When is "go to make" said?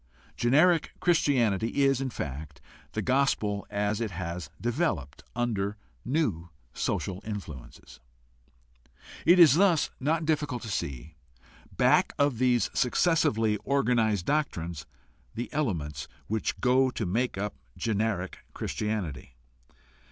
16.59-17.37